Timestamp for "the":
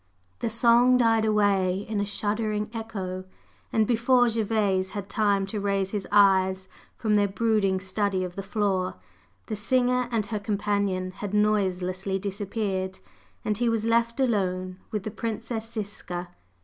0.39-0.49, 8.35-8.41, 9.45-9.55, 15.03-15.11